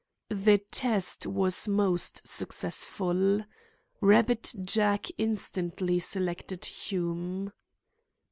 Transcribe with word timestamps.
The 0.31 0.57
test 0.57 1.27
was 1.27 1.67
most 1.67 2.27
successful. 2.27 3.41
"Rabbit 4.01 4.51
Jack" 4.63 5.05
instantly 5.19 5.99
selected 5.99 6.65
Hume. 6.65 7.51